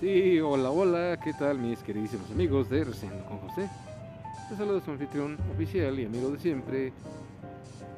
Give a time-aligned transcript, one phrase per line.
[0.00, 3.66] Sí, hola, hola, ¿qué tal mis queridísimos amigos de Recién con José?
[4.50, 6.92] Les saludo su anfitrión oficial y amigo de siempre,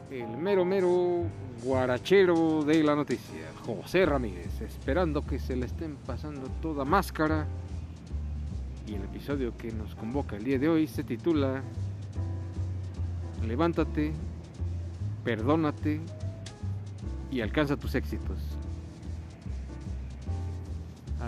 [0.09, 1.25] el mero mero
[1.65, 7.49] guarachero de la noticia, José Ramírez, esperando que se le estén pasando toda máscara.
[8.87, 11.65] Y el episodio que nos convoca el día de hoy se titula
[13.45, 14.13] Levántate,
[15.25, 16.01] perdónate
[17.33, 18.58] y alcanza tus éxitos.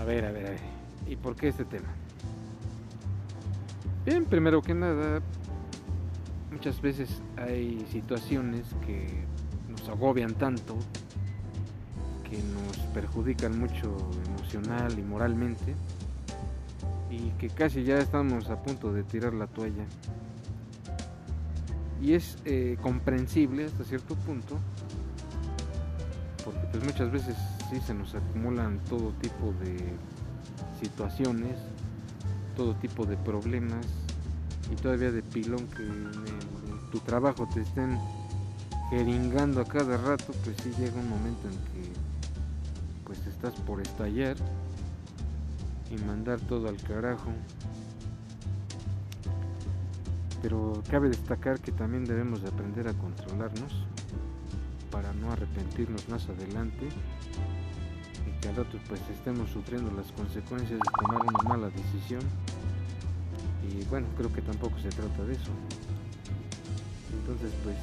[0.00, 0.60] A ver, a ver, a ver.
[1.06, 1.88] ¿Y por qué este tema?
[4.06, 5.20] Bien, primero que nada,
[6.50, 9.24] muchas veces hay situaciones que
[9.68, 10.74] nos agobian tanto,
[12.24, 13.94] que nos perjudican mucho
[14.26, 15.74] emocional y moralmente,
[17.10, 19.84] y que casi ya estamos a punto de tirar la toalla.
[22.00, 24.56] Y es eh, comprensible hasta cierto punto,
[26.70, 27.36] pues muchas veces
[27.68, 29.92] sí se nos acumulan todo tipo de
[30.80, 31.56] situaciones,
[32.56, 33.86] todo tipo de problemas
[34.70, 36.10] y todavía de pilón que en,
[36.92, 37.98] tu trabajo te estén
[38.90, 41.92] jeringando a cada rato, pues sí llega un momento en que
[43.04, 44.36] pues estás por estallar
[45.90, 47.30] y mandar todo al carajo.
[50.42, 53.86] Pero cabe destacar que también debemos de aprender a controlarnos
[55.30, 56.88] no arrepentirnos más adelante
[58.26, 62.22] y que al rato pues estemos sufriendo las consecuencias de tomar una mala decisión.
[63.68, 65.50] Y bueno creo que tampoco se trata de eso.
[67.20, 67.76] Entonces pues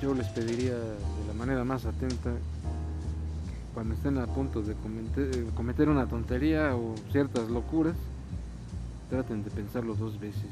[0.00, 2.32] yo les pediría de la manera más atenta
[3.74, 4.74] cuando estén a punto de
[5.54, 7.96] cometer, una tontería o ciertas locuras
[9.10, 10.50] traten de pensarlo dos veces.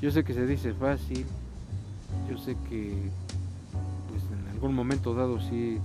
[0.00, 1.26] Yo sé que se dice fácil
[2.28, 3.10] yo sé que
[4.60, 5.78] algún momento dado sí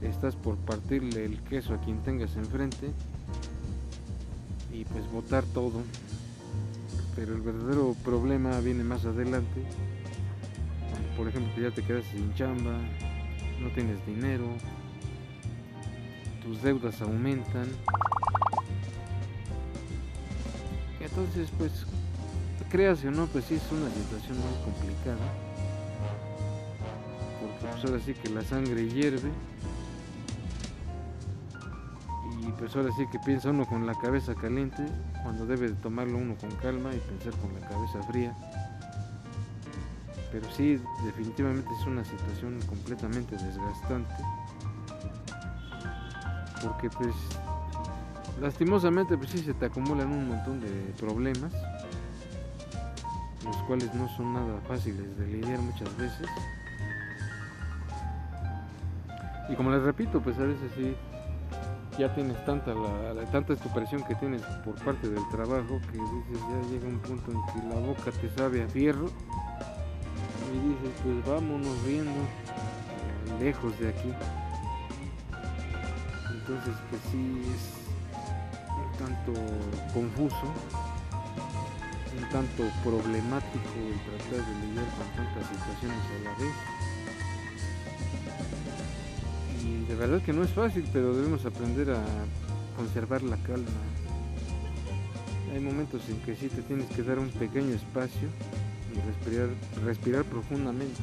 [0.00, 2.92] estás por partirle el queso a quien tengas enfrente
[4.72, 5.82] y pues botar todo.
[7.16, 9.64] Pero el verdadero problema viene más adelante.
[11.16, 12.78] Por ejemplo ya te quedas sin chamba,
[13.60, 14.46] no tienes dinero,
[16.44, 17.66] tus deudas aumentan.
[21.00, 21.72] entonces pues
[22.70, 25.46] creas o no, pues sí es una situación muy complicada.
[27.72, 29.30] Pues ahora sí que la sangre hierve
[32.58, 34.86] pues ahora sí que piensa uno con la cabeza caliente
[35.22, 38.34] cuando debe de tomarlo uno con calma y pensar con la cabeza fría.
[40.32, 44.14] Pero sí, definitivamente es una situación completamente desgastante.
[46.62, 47.14] Porque pues
[48.40, 51.52] lastimosamente pues sí se te acumulan un montón de problemas,
[53.44, 56.28] los cuales no son nada fáciles de lidiar muchas veces.
[59.48, 60.94] Y como les repito, pues a veces sí
[61.98, 66.88] ya tienes tanta la, tanta que tienes por parte del trabajo que dices ya llega
[66.88, 69.06] un punto en que la boca te sabe a fierro.
[70.52, 74.12] Y dices pues vámonos viendo eh, lejos de aquí.
[76.32, 77.72] Entonces pues sí es
[78.76, 79.32] un tanto
[79.92, 80.52] confuso
[82.16, 86.95] un tanto problemático el tratar de lidiar con tantas situaciones a la vez
[89.96, 92.04] de verdad que no es fácil, pero debemos aprender a
[92.76, 93.64] conservar la calma.
[95.54, 98.28] Hay momentos en que sí te tienes que dar un pequeño espacio
[98.92, 99.48] y respirar,
[99.86, 101.00] respirar profundamente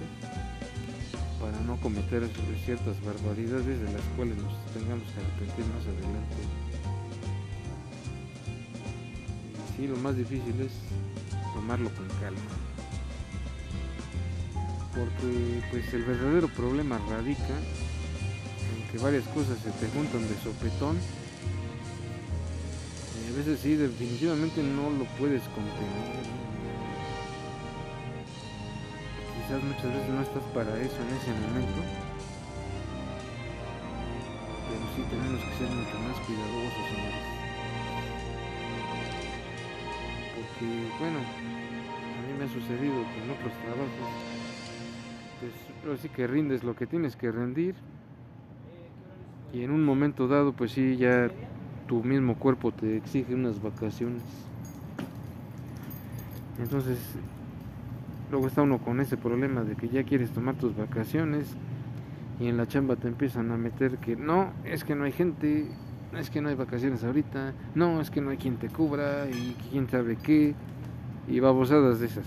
[1.42, 2.30] para no cometer
[2.66, 6.44] ciertas barbaridades de las cuales nos tengamos que arrepentir más adelante.
[9.58, 10.74] Y sí, lo más difícil es
[11.56, 12.54] tomarlo con calma.
[14.94, 17.58] Porque pues el verdadero problema radica
[18.94, 20.98] que varias cosas se te juntan de sopetón.
[23.18, 26.22] Y a veces sí, definitivamente no lo puedes contener.
[29.34, 31.82] Quizás muchas veces no estás para eso en ese momento.
[34.70, 37.26] Pero sí tenemos que ser mucho más cuidadosos, señores.
[40.38, 40.70] Porque,
[41.00, 44.14] bueno, a mí me ha sucedido que en otros trabajos,
[45.82, 47.74] pues así que rindes lo que tienes que rendir
[49.54, 51.30] y en un momento dado pues sí ya
[51.88, 54.24] tu mismo cuerpo te exige unas vacaciones
[56.60, 56.98] entonces
[58.32, 61.56] luego está uno con ese problema de que ya quieres tomar tus vacaciones
[62.40, 65.68] y en la chamba te empiezan a meter que no, es que no hay gente,
[66.18, 69.56] es que no hay vacaciones ahorita, no, es que no hay quien te cubra y
[69.70, 70.56] quién sabe qué
[71.28, 72.26] y babosadas de esas.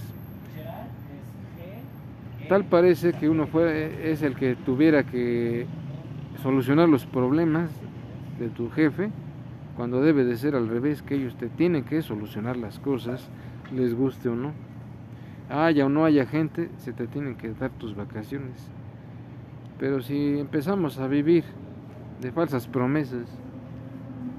[2.49, 5.67] Tal parece que uno fue, es el que tuviera que
[6.42, 7.70] solucionar los problemas
[8.38, 9.10] de tu jefe,
[9.76, 13.28] cuando debe de ser al revés, que ellos te tienen que solucionar las cosas,
[13.74, 14.52] les guste o no.
[15.50, 18.70] Haya o no haya gente, se te tienen que dar tus vacaciones.
[19.78, 21.44] Pero si empezamos a vivir
[22.20, 23.26] de falsas promesas,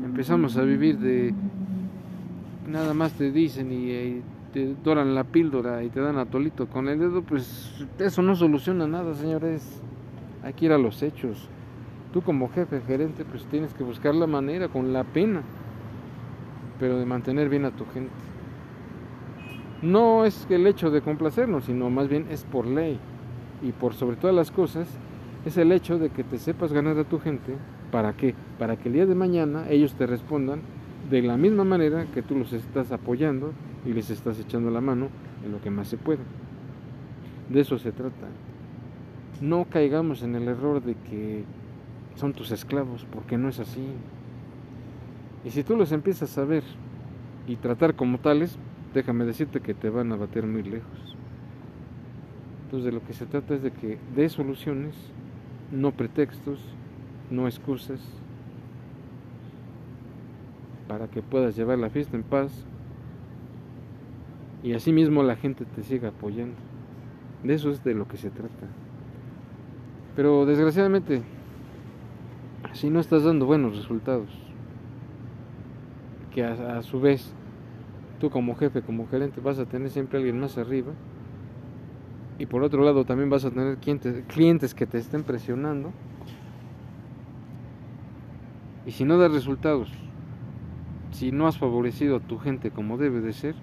[0.03, 1.33] empezamos a vivir de
[2.67, 4.21] nada más te dicen y,
[4.53, 8.88] te doran la píldora y te dan atolito con el dedo, pues eso no soluciona
[8.88, 9.81] nada, señores.
[10.41, 11.49] Hay que ir a los hechos.
[12.13, 15.42] Tú como jefe, gerente, pues tienes que buscar la manera, con la pena,
[16.80, 18.12] pero de mantener bien a tu gente.
[19.81, 22.98] No es el hecho de complacernos, sino más bien es por ley
[23.62, 24.88] y por sobre todas las cosas
[25.45, 27.56] es el hecho de que te sepas ganar a tu gente.
[27.92, 28.36] ¿Para qué?
[28.57, 30.62] Para que el día de mañana ellos te respondan
[31.09, 33.54] de la misma manera que tú los estás apoyando
[33.86, 35.09] y les estás echando la mano
[35.45, 36.19] en lo que más se puede.
[37.50, 38.27] De eso se trata.
[39.39, 41.44] No caigamos en el error de que
[42.18, 43.88] son tus esclavos, porque no es así.
[45.46, 46.64] Y si tú los empiezas a ver
[47.48, 48.58] y tratar como tales,
[48.94, 51.16] déjame decirte que te van a bater muy lejos.
[52.66, 54.96] Entonces de lo que se trata es de que dé soluciones
[55.72, 56.60] no pretextos,
[57.30, 58.02] no excusas,
[60.88, 62.66] para que puedas llevar la fiesta en paz
[64.64, 66.56] y asimismo la gente te siga apoyando.
[67.44, 68.68] De eso es de lo que se trata.
[70.16, 71.22] Pero desgraciadamente,
[72.74, 74.30] si no estás dando buenos resultados,
[76.34, 77.34] que a, su vez
[78.19, 80.94] tú como jefe, como gerente, vas a tener siempre alguien más arriba,
[82.40, 85.92] y por otro lado también vas a tener clientes, que te estén presionando.
[88.86, 89.92] Y si no das resultados,
[91.12, 93.56] si no has favorecido a tu gente como debe de ser,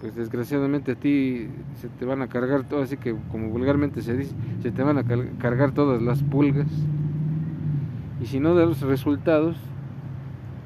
[0.00, 4.16] pues desgraciadamente a ti se te van a cargar todo, así que como vulgarmente se
[4.16, 5.04] dice, se te van a
[5.38, 6.68] cargar todas las pulgas.
[8.20, 9.56] Y si no das resultados,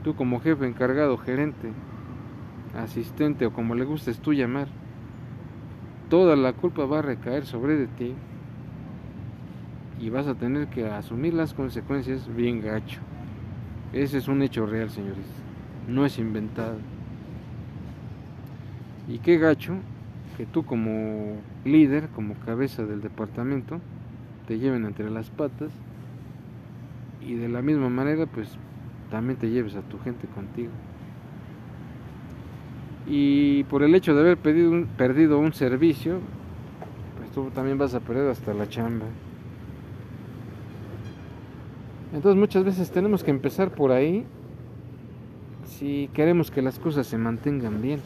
[0.02, 1.72] tú como jefe encargado, gerente,
[2.76, 4.68] asistente o como le gustes tú llamar,
[6.10, 8.14] toda la culpa va a recaer sobre de ti
[10.00, 13.00] y vas a tener que asumir las consecuencias bien gacho.
[13.92, 15.26] Ese es un hecho real, señores.
[15.86, 16.78] No es inventado.
[19.06, 19.76] Y qué gacho
[20.36, 23.80] que tú como líder, como cabeza del departamento,
[24.48, 25.70] te lleven entre las patas
[27.26, 28.48] y de la misma manera pues
[29.10, 30.70] también te lleves a tu gente contigo
[33.06, 36.20] y por el hecho de haber perdido un servicio,
[37.18, 39.06] pues tú también vas a perder hasta la chamba.
[42.14, 44.24] Entonces muchas veces tenemos que empezar por ahí
[45.66, 48.00] si queremos que las cosas se mantengan bien.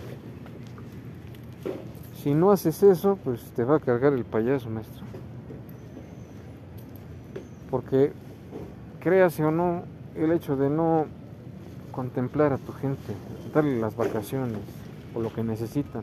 [2.15, 5.05] Si no haces eso, pues te va a cargar el payaso, maestro.
[7.71, 8.13] Porque,
[9.09, 9.85] créase o no,
[10.17, 11.07] el hecho de no
[11.93, 13.15] contemplar a tu gente,
[13.55, 14.59] darle las vacaciones,
[15.15, 16.03] o lo que necesitan.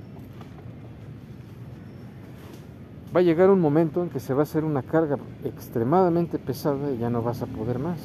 [3.16, 6.92] Va a llegar un momento en que se va a hacer una carga extremadamente pesada
[6.92, 8.00] y ya no vas a poder más.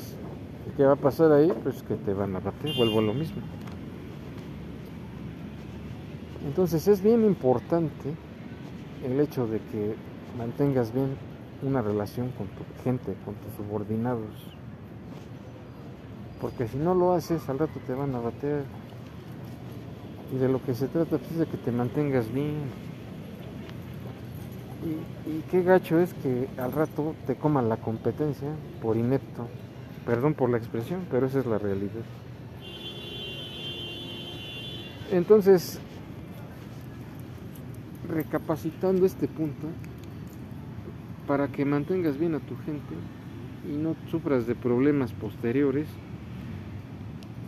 [0.68, 1.50] ¿Y qué va a pasar ahí?
[1.62, 3.40] Pues que te van a bater, vuelvo a lo mismo.
[6.46, 8.14] Entonces es bien importante
[9.02, 9.94] el hecho de que
[10.36, 11.16] mantengas bien
[11.62, 14.60] una relación con tu gente, con tus subordinados.
[16.40, 18.64] Porque si no lo haces, al rato te van a bater,
[20.32, 22.58] y de lo que se trata pues, es de que te mantengas bien.
[25.26, 28.48] Y, qué gacho es que al rato te coman la competencia
[28.80, 29.46] por inepto.
[30.06, 32.02] Perdón por la expresión, pero esa es la realidad.
[35.10, 35.78] Entonces,
[38.08, 39.66] recapacitando este punto,
[41.26, 42.94] para que mantengas bien a tu gente
[43.68, 45.86] y no sufras de problemas posteriores,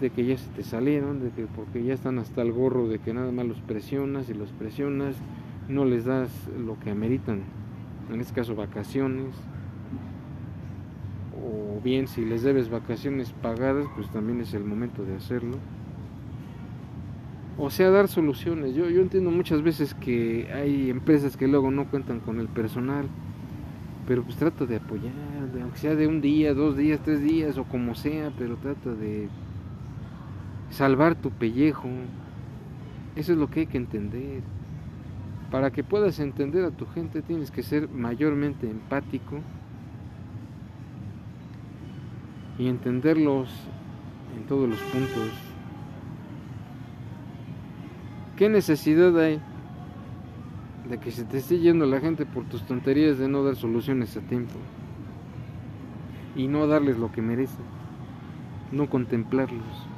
[0.03, 2.99] de que ya se te salieron, de que porque ya están hasta el gorro de
[2.99, 5.17] que nada más los presionas y los presionas,
[5.69, 7.43] no les das lo que ameritan,
[8.13, 9.35] en este caso vacaciones,
[11.35, 15.57] o bien si les debes vacaciones pagadas, pues también es el momento de hacerlo.
[17.59, 18.75] O sea, dar soluciones.
[18.75, 23.07] Yo, yo entiendo muchas veces que hay empresas que luego no cuentan con el personal,
[24.07, 25.13] pero pues trata de apoyar,
[25.61, 29.29] aunque sea de un día, dos días, tres días o como sea, pero trata de
[30.73, 31.89] salvar tu pellejo.
[33.15, 34.43] Eso es lo que hay que entender.
[35.53, 39.41] Para que puedas entender a tu gente tienes que ser mayormente empático
[42.59, 43.49] y entenderlos
[44.37, 45.31] en todos los puntos.
[48.37, 49.41] ¿Qué necesidad hay
[50.89, 54.17] de que se te esté yendo la gente por tus tonterías de no dar soluciones
[54.17, 54.59] a tiempo
[56.35, 57.83] y no darles lo que merecen?
[58.73, 59.92] no contemplarlos.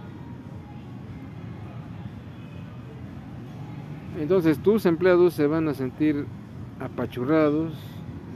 [4.19, 6.27] Entonces tus empleados se van a sentir
[6.81, 7.75] apachurrados,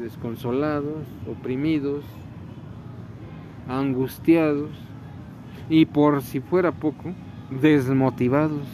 [0.00, 2.04] desconsolados, oprimidos,
[3.68, 4.70] angustiados
[5.68, 7.14] y por si fuera poco,
[7.60, 8.66] desmotivados.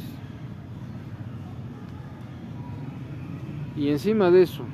[3.76, 4.64] Y encima de eso,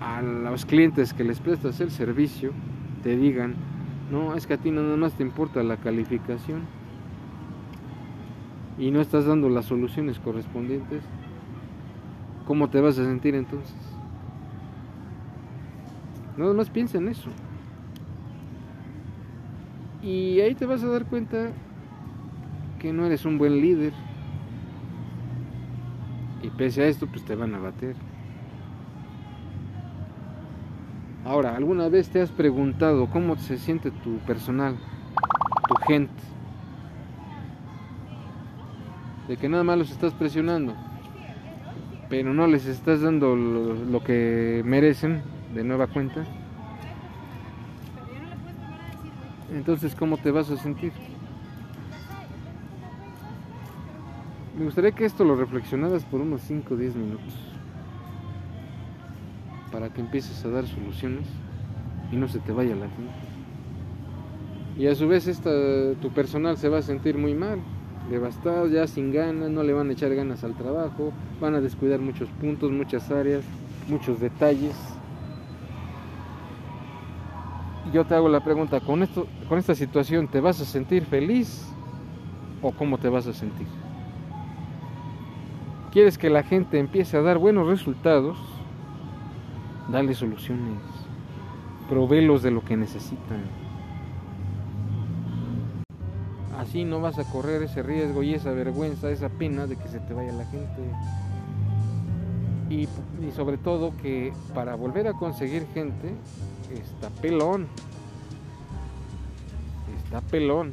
[0.00, 2.52] a los clientes que les prestas el servicio,
[3.02, 3.54] te digan,
[4.10, 6.62] no, es que a ti nada más te importa la calificación
[8.78, 11.02] y no estás dando las soluciones correspondientes,
[12.46, 13.76] ¿cómo te vas a sentir entonces?
[16.36, 17.30] Nada más piensa en eso.
[20.02, 21.50] Y ahí te vas a dar cuenta
[22.78, 23.92] que no eres un buen líder.
[26.42, 27.96] Y pese a esto, pues te van a bater.
[31.24, 34.78] Ahora, ¿alguna vez te has preguntado cómo se siente tu personal,
[35.68, 36.37] tu gente?
[39.28, 40.74] De que nada más los estás presionando,
[42.08, 45.22] pero no les estás dando lo, que merecen
[45.54, 46.24] de nueva cuenta.
[49.52, 50.92] Entonces, ¿cómo te vas a sentir?
[54.58, 57.34] Me gustaría que esto lo reflexionaras por unos 5 o 10 minutos.
[59.70, 61.28] Para que empieces a dar soluciones
[62.10, 63.12] y no se te vaya la gente.
[64.78, 65.50] Y a su vez esta,
[66.00, 67.60] tu personal se va a sentir muy mal,
[68.10, 72.00] devastado, ya sin ganas, no le van a echar ganas al trabajo, van a descuidar
[72.00, 73.44] muchos puntos, muchas áreas,
[73.88, 74.76] muchos detalles.
[77.88, 81.04] Y yo te hago la pregunta, ¿con, esto, con esta situación te vas a sentir
[81.04, 81.66] feliz
[82.62, 83.66] o cómo te vas a sentir?
[85.90, 88.38] quieres que la gente empiece a dar buenos resultados,
[89.88, 90.78] dale soluciones,
[91.88, 93.67] proveelos de lo que necesitan.
[96.58, 100.00] Así no vas a correr ese riesgo y esa vergüenza, esa pena de que se
[100.00, 100.82] te vaya la gente.
[102.68, 102.88] Y,
[103.34, 106.12] sobre todo que para volver a conseguir gente
[106.72, 107.68] está pelón.
[110.02, 110.72] Está pelón.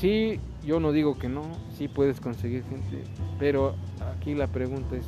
[0.00, 1.42] Sí, yo no digo que no,
[1.76, 3.02] sí puedes conseguir gente,
[3.40, 3.74] pero
[4.14, 5.06] aquí la pregunta es,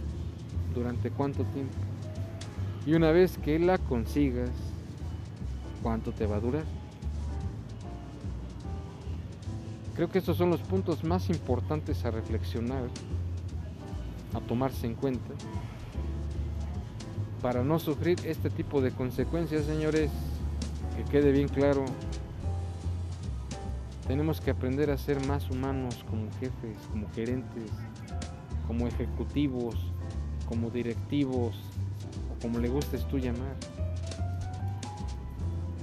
[0.75, 1.75] ¿durante cuánto tiempo?
[2.85, 4.51] Y una vez que la consigas,
[5.83, 6.65] ¿cuánto te va a durar?
[9.97, 12.85] Creo que estos son los puntos más importantes a reflexionar,
[14.35, 15.33] a tomarse en cuenta,
[17.41, 20.11] para no sufrir este tipo de consecuencias, señores,
[20.97, 21.87] que quede bien claro,
[24.07, 27.71] tenemos que aprender a ser más humanos como jefes, como gerentes,
[28.67, 29.77] como ejecutivos,
[30.47, 31.57] como directivos,
[32.31, 33.57] o como le gustes tú llamar.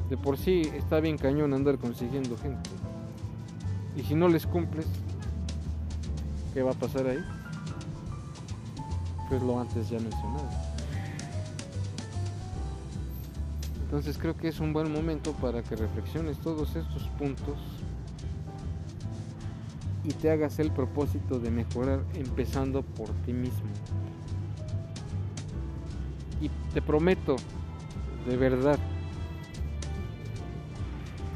[0.08, 2.70] De por sí está bien cañón andar consiguiendo gente.
[3.96, 4.88] Y si no les cumples,
[6.54, 7.24] ¿qué va a pasar ahí?
[9.30, 10.50] Pues lo antes ya mencionado.
[13.84, 17.58] Entonces creo que es un buen momento para que reflexiones todos estos puntos
[20.04, 23.70] y te hagas el propósito de mejorar empezando por ti mismo.
[26.42, 27.36] Y te prometo,
[28.28, 28.80] de verdad,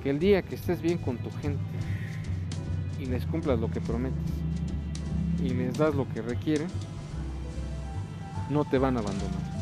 [0.03, 1.76] que el día que estés bien con tu gente
[2.99, 4.21] y les cumplas lo que prometes
[5.43, 6.67] y les das lo que requieren,
[8.49, 9.57] no te van a abandonar.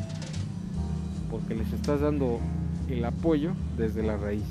[1.29, 2.39] Porque les estás dando
[2.89, 4.45] el apoyo desde la raíz.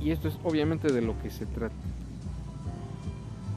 [0.00, 1.74] Y esto es obviamente de lo que se trata.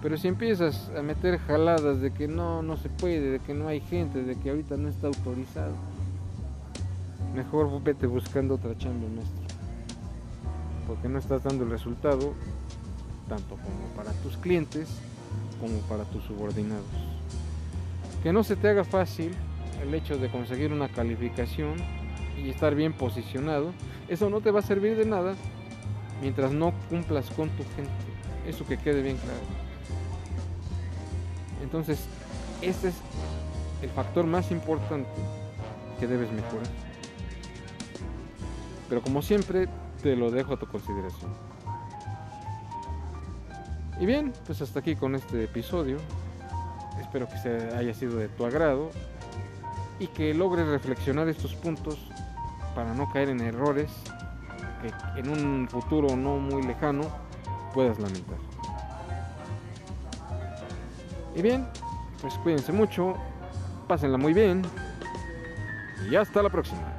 [0.02, 3.68] Pero si empiezas a meter jaladas de que no, no se puede, de que no
[3.68, 5.74] hay gente, de que ahorita no está autorizado,
[7.36, 9.48] mejor vete buscando otra chamba, maestro.
[10.88, 12.34] Porque no estás dando el resultado,
[13.28, 14.88] tanto como para tus clientes,
[15.60, 16.86] como para tus subordinados.
[18.24, 19.32] Que no se te haga fácil
[19.82, 21.76] el hecho de conseguir una calificación
[22.38, 23.74] y estar bien posicionado,
[24.08, 25.36] eso no te va a servir de nada
[26.22, 27.92] mientras no cumplas con tu gente.
[28.48, 29.40] Eso que quede bien claro.
[31.62, 32.00] Entonces,
[32.62, 32.96] este es
[33.82, 35.10] el factor más importante
[36.00, 36.68] que debes mejorar.
[38.90, 39.68] Pero como siempre,
[40.02, 41.32] te lo dejo a tu consideración.
[44.00, 45.98] Y bien, pues hasta aquí con este episodio.
[47.00, 48.92] Espero que se haya sido de tu agrado
[50.00, 51.98] y que logres reflexionar estos puntos
[52.76, 53.90] para no caer en errores
[54.82, 57.04] que en un futuro no muy lejano
[57.74, 58.38] puedas lamentar.
[61.36, 61.68] Y bien,
[62.22, 63.16] pues cuídense mucho,
[63.88, 64.64] pásenla muy bien
[66.10, 66.97] y hasta la próxima.